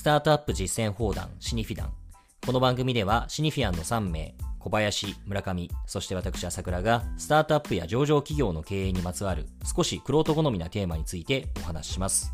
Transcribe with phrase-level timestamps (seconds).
[0.00, 1.92] スタートアップ実践放談シニフィダン。
[2.46, 12.32] この番組ではシニフィアンの3名、小林、村上、そして私朝倉がスタートアップや上場企業の経営にまつわる少しクロート好みなテーマについてお話しします。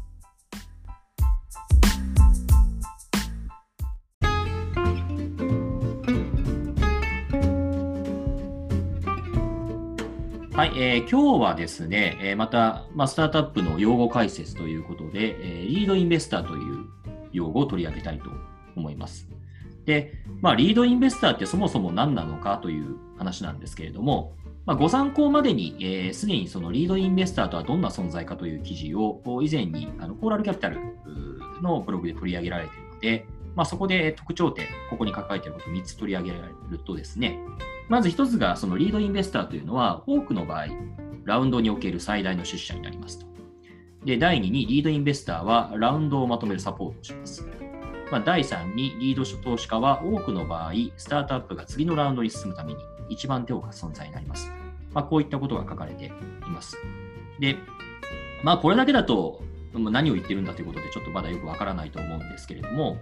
[10.57, 16.66] はい、えー、今日はですね、えー、また、まあ、スタートアップの用語解説ということで、えー、リードインベスターという
[17.37, 18.31] 用語を取り上げたいと
[18.77, 19.29] 思います。
[19.85, 24.35] で、まあ、リードインベスターってそもそも何なのかという話なんですけれども、
[24.67, 30.79] まあ、ご参考までに、す、えー、で、にそのリードインベスターとはどんな存在かという記事を以前にあのコーラルキャピタル
[31.63, 37.39] のブログで取り上げられているので、まあ、そこで特徴点、ここに書かれていることを3つ取り上げられるとですね、
[37.89, 40.67] まず1つがそのリードインベスターというのは、多くの場合、
[41.25, 43.36] ラウンドにおける最大の出資者になりますと。
[44.07, 47.45] で、第2にリードインベスターはラウンドをまとめるサポートをします。
[48.13, 54.49] まあ、第3にリード投資家は多くの場合、スタートアップが次のラウンドに進むために一番手を貸す存在になります。
[54.95, 56.11] まあ、こういったことが書かれてい
[56.49, 56.77] ます。
[57.41, 57.57] で、
[58.45, 59.43] まあ、これだけだと
[59.75, 62.99] 何を言ってるんだということでちょっとまだよくわからないと思うんですけれども、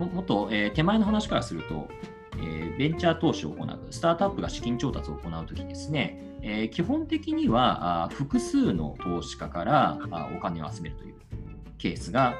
[0.00, 1.88] もっと、えー、手前の話からすると、
[2.42, 11.14] え、ベンチャー投資を行う、スタートアップが資金調達を行うときですね、え、基本的にはあ複数の投資家からあお金を集めるという
[11.78, 12.34] ケースが、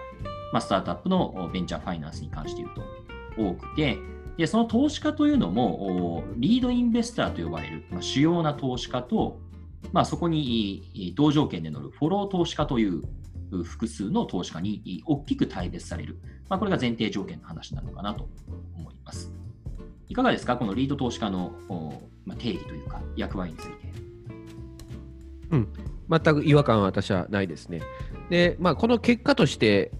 [0.52, 2.82] ま、スタートアップのベンチャーファイナンスに関して言うと
[3.42, 3.98] 多くて、
[4.36, 9.40] でその投資家というのも、リードインベスターと呼ばれる、ま、主要な投資家と、
[9.92, 13.02] まあ、そこに同条件で乗るフォロー投資家という
[13.64, 18.28] 複数の投資家に大きく対別される、まあ、これが前提条件の話なのかなと
[18.76, 19.32] 思います。
[20.08, 21.52] いかがですか、このリード投資家の
[22.38, 23.72] 定義というか、役割について。
[25.50, 25.68] うん、
[26.10, 27.80] 全く違和感は私はないですね。
[28.30, 29.92] で、まあ、この結果として、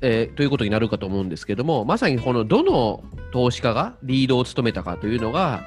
[0.00, 5.62] えー、ということになるかと思うんですけども、まさにこのどの投資家がリードを務めたかというのが、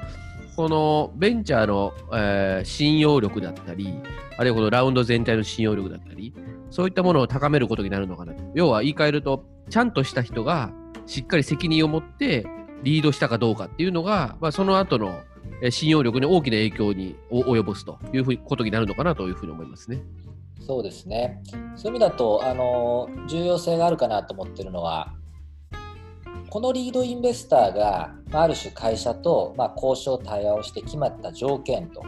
[0.54, 3.94] このベンチャーの、えー、信用力だったり、
[4.36, 6.32] あるいはこのラウンド全体の信用力だったり、
[6.70, 8.42] そういったものを高めることになるのかなと。
[8.54, 10.70] 要は言い換えると、ちゃんとした人が
[11.06, 12.46] しっかり責任を持って
[12.82, 15.20] リードしたかどうかっていうのが、まあ、その後の
[15.70, 20.02] 信用力に大きな影響に及ぼすというふうことになるのかなというふうに思いますね。
[20.60, 21.42] そうですね。
[21.76, 25.14] そういう意味だと、あの重要性があるかなと思ってるのは、
[26.50, 32.02] このリードインベスターが、ある種会社と、まあ、交渉対話をして決まった条件と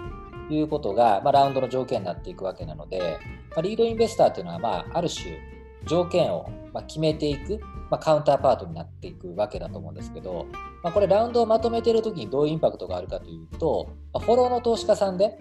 [0.51, 3.19] いうことが、まあ、ラウンドの条件になっていくわけなので、
[3.51, 5.39] まあ、リードインベスターというのは、まあ、ある種
[5.87, 6.51] 条件を
[6.87, 7.59] 決めていく、
[7.91, 10.47] まあ、カウンターパートになっていくわけだと思うんですけど、
[10.83, 15.39] まあ、これラウンドをまとめているときにどういうインパクトがあるかというと、まあ、フォローの投資家さんで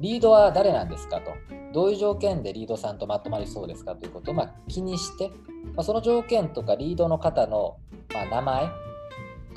[0.00, 1.32] リードは誰なんですかと、
[1.74, 5.30] どういう条件でリードさんとまとまりそうですかということをま気にして、
[5.74, 7.76] ま、その条件とかリードの方の
[8.12, 8.66] ま名前、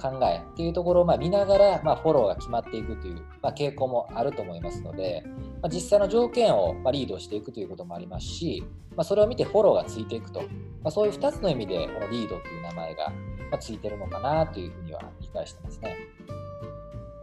[0.01, 5.23] 考えっていうところをま見ながら、ま、フォローが決まっていくという、ま、傾向もあると思いますので、
[5.63, 8.63] ま、実際の条件をまリードしていくということもありますし、
[8.97, 10.43] ま、それを見てフォローがついていくと、
[10.83, 13.13] ま、そういう2つの意味でこのリードという名前が
[13.49, 15.95] まついてるのかなというふうには理解してますね。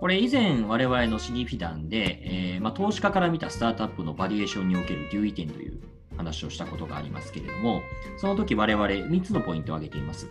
[0.01, 5.79] これ以前我々のシニフィダンで、えーまあ、投資家から見たスタートアップのバリエーションにおける留意点という
[6.17, 7.83] 話をしたことがありますけれども、
[8.17, 10.31] その時我々3つのポイントを挙げています。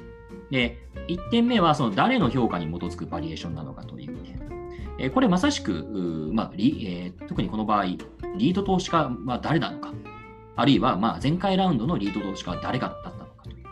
[0.49, 4.38] で、1点目はその誰の評価に基づくバリエーションなのかという点。
[4.99, 9.93] え、これまさしく、まあえー、特にこの場合、リード投資家は誰なのか、
[10.55, 13.65] あるいはま前回ラウンドのリード投資家は誰がだったのかという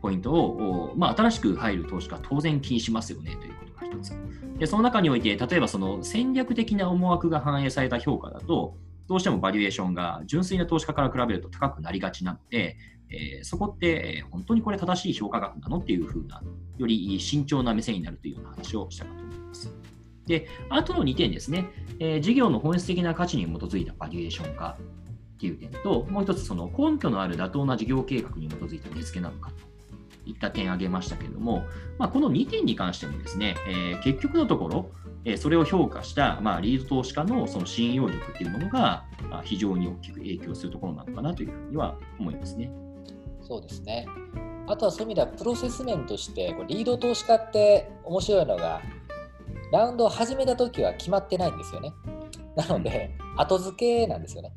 [0.00, 4.14] ポイントを、まあ、新しく入る投資家は当然気にしますよねということが一つ。
[4.58, 8.76] でその中において、例えばその戦略的な思惑が反映された評価だと、
[9.06, 12.78] どうしてもバリエーションが純粋な投資家から比べると高くなりがちなので、
[13.10, 16.42] えー、そこって、本当にこれ正しい評価額なのっていうふうな、
[16.78, 19.93] より慎重な目線になるというような話をしたかと思います。
[20.26, 21.66] で、あとの2点ですね、
[21.98, 24.76] えー、事業の本質的な価値に基づいたバリエーション化
[25.36, 31.64] っていう点と、もう一つ、その根拠のある妥当な事業計画に基づいた値付けなのかといった点を挙げましたけれども、
[31.98, 34.90] まあ、この2点に関してもですね、えー、結局のところ、
[35.26, 42.70] えそれを評価した、まあ、リード投資家のその信用力っていうものが、まあ、非常に大きく影響するところなのかなというふうには思いますね。
[43.40, 44.06] そうですね。
[44.66, 48.80] あとはそういう意味ではプロセス面としてリード投資家って面白いのが
[49.74, 51.92] ラウンドを始めた時は決まってないんですよね。
[52.54, 54.52] なので後付けなんですよね。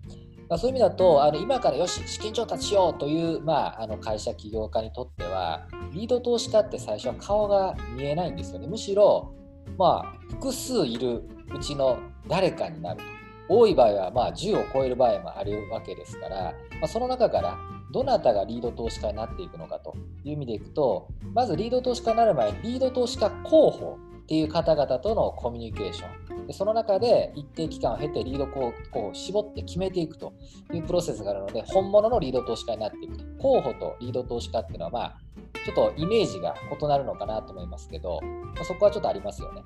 [0.51, 8.67] そういう意味だとあの今からよし資金調達しようという、まあ、あの会社起業家にとってはリード投資家って最初は顔が見えないんですよね。
[8.67, 9.33] むしろ、
[9.77, 11.23] まあ、複数いる
[11.53, 11.97] うちの
[12.27, 13.17] 誰かになると。
[13.49, 17.57] 多い場合はまあ10を超える場合もあるわけですから、まあ、その中から
[17.91, 23.97] どなたがリード投資家になっていくのかという意味でいくと、まずリード投資家になる前に、リード投資家候補
[24.27, 30.33] っていう方々とのコミュニケーション、でその中で一定期間を経てリード候補を絞って決めていくと
[30.73, 33.17] いうプロセスがあるので、本物のリード投資家になっていく。
[33.39, 35.17] 候補とリード投資家っていうのは、まあ、
[35.63, 39.63] ちょっとイメージが異なるのかなと思いますけど、まあ、そこはちょっとありますよね。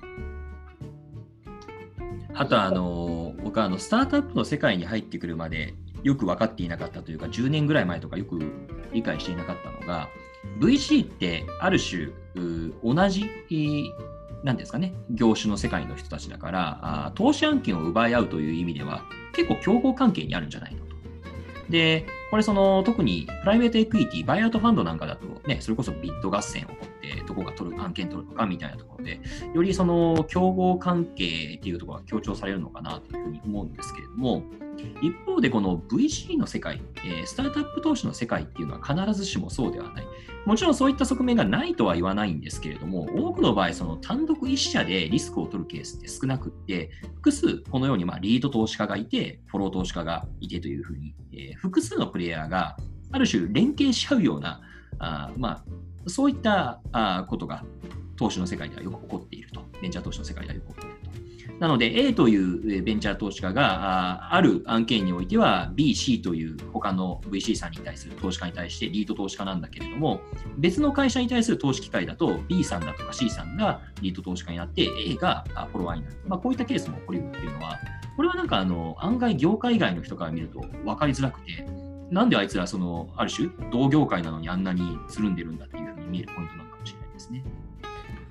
[2.34, 5.74] あとあの僕はあのスタートアップの世界に入ってくるまで
[6.04, 8.38] よく分かっていなかったというか10年ぐらい前とかよく
[8.92, 10.08] 理解していなかったのが
[10.58, 12.08] VC ってある種
[12.82, 13.26] 同じ
[14.42, 19.04] なんですかね業種の世界の人たちだからあ投資案件を奪い合うという意味では
[19.34, 20.92] 結構競合関係にあるんじゃないのと。
[21.70, 29.20] でこれその特にプライベートエクイティバイアウトファンドなんかだとねそれこそビット合戦を起こってどこが取る案件取るのかみたいなところで
[29.54, 34.42] よりその競合関係っていうところが強調されるのかなというふうに思うんですけれども
[35.00, 40.06] 一方でこの VC の世界、え、スタートアップ投資の世界っていうのは必ずしもそうではない。
[40.44, 52.76] もちろんそういった側面がないとは言わないんですけれども、多くの場合、その単独一社でリスクを取るケースって少なくって、複数このようにまリード投資家がいて、フォロー投資家がいてというふうに、え、複数のプレイヤーが
[53.12, 54.60] ある種連携し合うような、
[54.98, 55.64] あまあ、
[56.06, 57.64] そういったあことが
[58.16, 60.91] 投資の世界ではよく起こっていると、ベンチャー投資の世界ではよく起こっている。
[61.58, 70.20] なので A というベンチャー投資家がある案件においては B、C という他の VC さんに対する投資家に対してリード投資家なんだけれども
[70.58, 77.78] 別の会社に対する投資機会だと B さんだとか C さんがリード投資家になって A がフォロワーになる、まあ、こういったケースも起こりうるっていうのは
[78.16, 81.66] これはなんかあの案外業界以外の人から見ると分かりづらくて
[82.10, 87.42] なんであいつらそのある種同業界なのにあんなにつるんでるんだっていうふうに見えるポイントなのかもしれないですね。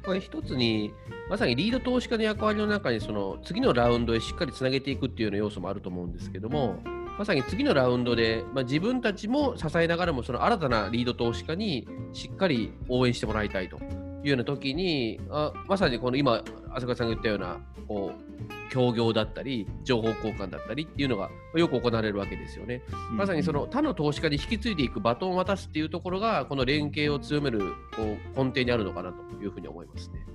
[0.03, 0.93] これ一つに
[1.29, 6.81] まさにリード投資家の役割の中にその次のラウンドへしっかりつなげていくっていうような要素もあると思うんですけども
[7.17, 13.79] まさに次のラウンドで、まあ、自分たちも支えながらもその新たなリード投資家にしっかり応援してもらいたいとい
[14.25, 16.43] うような時にあまさにこの今
[16.73, 22.81] 浅川さんが言ったようなこう協業だったり情報交換だったりっていうのがよく行われるわけですよね。
[23.11, 27.59] まさにその他の投資家に引き継いでいくバトンを渡すっていうところがこの連携を強める
[27.95, 28.05] こう
[28.37, 30.25] 根底にあるのかなというふうに思いますね。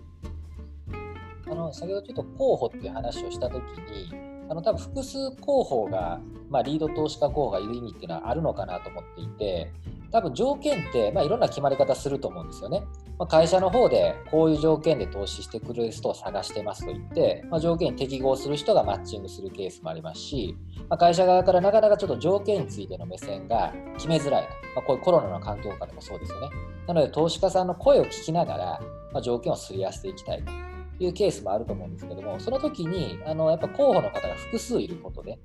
[1.48, 4.12] あの先ほどちょっと候補っていう話をしたときに、
[4.50, 9.72] あの多分複数候補が、まあ、リード投資家候補がいる意味っていうのはあるのかなと思っていて、
[10.10, 12.82] 多分条件って、まあ、いろんな決まり方すると思うんですよね。
[13.18, 20.56] まあ、会社の方でこういう条件で投資してくれる人を探してますと言って、まあ、条件に適合する人がマッチングするケースもありますし、
[20.88, 26.50] まあ、会社側からなかなかちょっと条件についての目線が決めづらいと、まあ、こういうコロナの環境下でもそうですよね。
[26.86, 28.80] なので投資家さんの声を聞きながら、
[29.12, 30.66] まあ、条件をすり合わせていきたいと。
[30.98, 35.38] いうケースもあると思うんですけども、その時にあのやっぱ候補の方が複数いることで、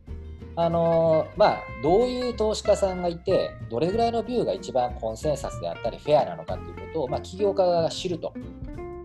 [0.56, 8.33] あのまあ、どういう投資家さんがいて、どれぐらいのビューが一番コンセンサスであったり、フェアなのかということを、まあ、起業家が知ると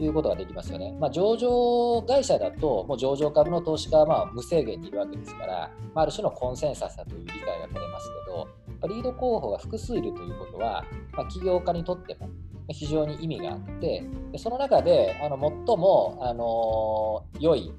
[0.00, 0.96] いうことができますよね。
[0.98, 8.48] まあ、上場会社だと、もう上場株の投資家はまあ無制限にいるわけですから、まあ、ある種のコンセンサスだという理解が取れますけど、
[8.88, 12.28] リード候補が複数いるということは、まあ、起業家にとっても
[12.68, 14.04] 非常に意味があって
[14.36, 17.72] その中であの最も、あの良い、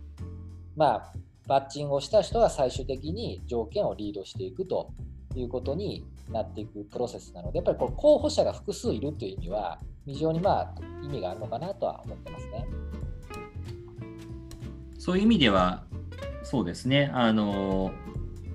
[0.75, 1.13] まあ、
[1.47, 4.91] バッチングをした人が最終的に条件をリードしていくと
[5.35, 12.65] いうことになっていくプロセスなのでやっぱりこう候補者が複数いるという意味は非常にまあ意味があるのかなとは思ってますね。
[14.97, 15.85] そういう意味では
[16.43, 17.91] そうですねあの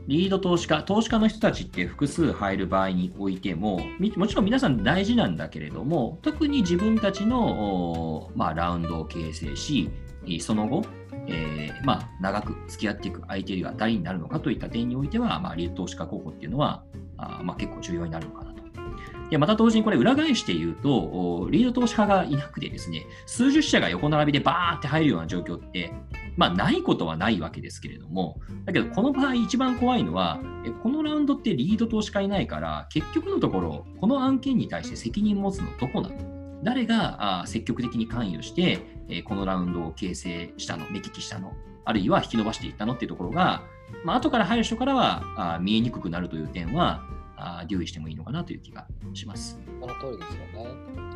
[0.08, 3.80] リード投資家、投資家の人たちって複数入る場合においても、
[4.16, 9.90] もちろん皆さん大事なんだけれども、特に自分たちの、まあ、ラウンドを形成し、
[10.40, 10.82] その後、
[11.26, 16.84] えー、まあ、長く付き合っていく相手が誰になるのかといった点においては、まあ、リード投資家候補っていうのは、
[17.16, 18.62] あまあ、結構重要になるのかなと。
[19.30, 25.90] でまた同時にこれ裏返して言うと、リード投資家がいなくてですね、数十社が横並びでバーって入るような状況って、
[26.36, 30.38] まあ、ないことはないわけですけれども、だけど、この場合一番怖いのは、
[30.82, 36.31] このラウンドってリード投資家いないから、結局のところ、この案件に対して責任持つのどこなの？
[36.62, 41.52] 誰が積極的に関与して、えこのラウンドを形成したの、目利きしたの、
[41.84, 43.62] あるいは引き伸ばしていったのっていうところが、
[44.04, 45.22] まあ後から入る人からは
[45.54, 47.02] あ見えにくくなるという点は
[47.36, 49.58] あ留意してもいいのかなという気がします。
[49.80, 51.12] その通りですよね。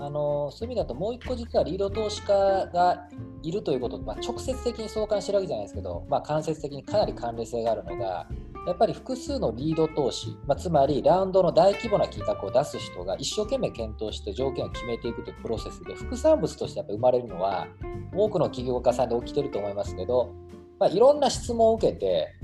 [0.00, 2.32] あのそういう意味だともう一個実はリード投資家
[2.72, 3.06] が
[3.42, 8.26] いるということ、まあ、直接的に相関してるわけじゃないですけど、まあ、間接的にかなり関連性があるのが
[8.66, 17.68] やっぱり複数のリード投資、まあ、つまりラウンドの大規模な企画を出す人が一生懸命検討して条件を決めていくというプロセスで副産物としてやっぱ生まれるのは
[18.14, 20.34] 多くの起業家さんで起きてると思いますけど、
[20.78, 22.34] まあ、いろんな質問を受けて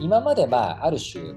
[0.00, 1.34] 今までまあある種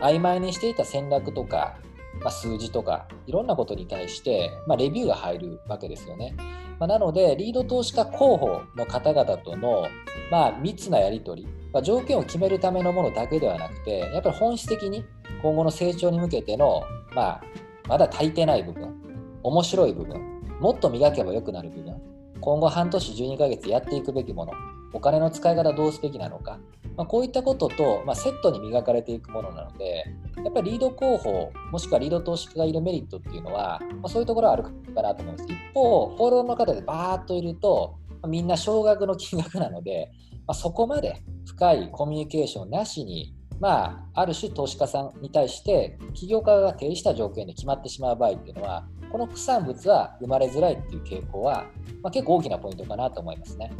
[0.00, 1.76] 曖昧にしていた戦略とか
[2.20, 6.34] まあ、数字とかいろんなことに対して、まあ、レビューが入るわけですよね。
[6.78, 9.86] まあ、なのでリード投資家候補の方々との、
[10.30, 15.04] まあ、密なやり取り、まあ、条件を決めるためのものだけではなくてやっぱり本質的に
[15.42, 16.82] 今後の成長に向けての、
[17.14, 17.42] まあ、
[17.88, 18.94] まだ足りてない部分
[19.42, 22.00] 面白い部分もっと磨けば良くなる部分
[22.40, 24.52] 今後半年12ヶ月やっていくべきもの
[24.92, 26.58] お金の使い方どうすべきなのか、
[26.96, 30.04] まあ、こういったことと、まあ、セットに磨かれていくものなので
[30.44, 34.70] やっぱりリード候補もしくはリード投資家がいるメリットっていうのは、まあ、そういうところはあるか
[35.02, 35.48] なと思うんです。
[35.48, 37.96] 一方フォローの方でバーッといると、
[38.26, 40.10] みんな少額の金額なので、
[40.46, 51.66] まあ、そこまで深いコミュニケーションなしにまあ、ある種投資家さんに対して起業家が提示した条件で決まってしまう場合っていうのはこの副産物は生まれづらいっていう傾向は、
[52.02, 53.70] まあ、結構大きなポイントかなと思いますね。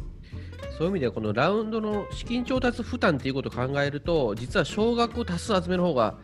[0.76, 6.18] そういう意味ではこのラウンドの資金調達負担ということを考えると実は少額を多数集める方が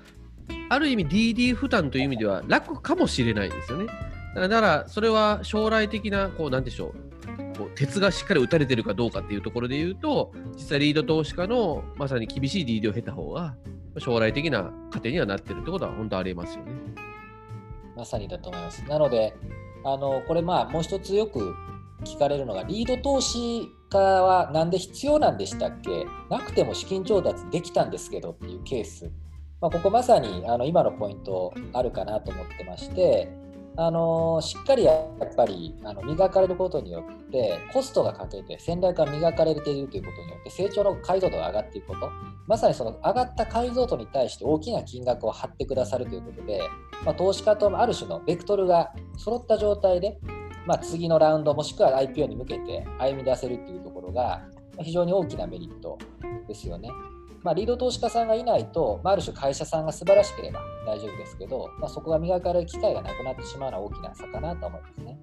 [0.69, 3.87] ある意味 DD 負担という意味では楽かもしれないですよね。
[4.35, 7.16] だからそれは将来的なこうなんでしょう
[7.57, 13.55] こう鉄がしっかり打たれてるかどうかっていうところで言うと実はリード投資家のまさに厳しい DD を経た方が
[13.99, 16.73] 将来的な糧にはなってるってことは本当ありえますよね。
[17.97, 18.85] まさにだと思います。
[18.89, 19.35] なので
[19.85, 21.55] あのこれまあもう一つよく
[22.05, 26.05] 聞かれるのがリード投資家は何で必要なんでしたっけ？
[26.29, 29.11] なくても資金調達できたんですけどっていうケース、
[29.63, 33.31] まあ、ここまさにあの今のポイントあるかなと思ってまして
[33.79, 42.11] あのしっかりやっぱりあの磨かれることによってコストがかけて戦略が磨かれているということによって成長の解像度が上がっていくこと
[42.47, 46.61] まさにその上がった解像度に対して大きな金額を張ってくださるということで、
[47.05, 50.19] まあ、投資家とある種のベクトルが揃った状態で、
[50.67, 54.43] まあ、次のラウンドもしくは IPO に向けて歩み出せるというところが
[54.83, 55.99] 非常に大きなメリット
[56.49, 56.89] ですよね。
[57.47, 65.17] まあ、リード投資家さんがいないと、まあ、ある種会社さんが素晴らしければ大丈夫ですけど、まあ、そこが磨かれる機会がなくなってしまうのは大きな差かなと思いますね。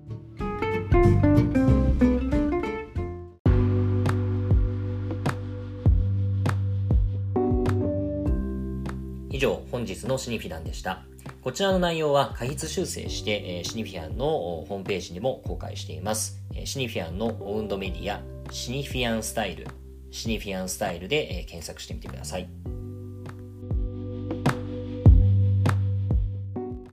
[9.29, 11.03] 以上、本日のシニフィランでした。
[11.41, 16.41] こちらの内容は過筆修正して、えシニフィアンのホームページにも公開しています。
[16.63, 19.67] シニフィアンのオウンドメディア、シニフィアンスタイル
[20.13, 22.47] シニフィアンスタイルで、え検索してみてください。